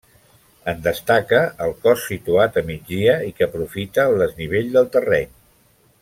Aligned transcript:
En 0.71 0.79
destaca 0.87 1.41
el 1.65 1.73
cos 1.83 2.05
situat 2.13 2.57
a 2.63 2.65
migdia 2.71 3.15
i 3.29 3.31
que 3.39 3.47
aprofita 3.49 4.07
el 4.13 4.17
desnivell 4.23 4.73
del 4.79 4.89
terreny. 4.97 5.29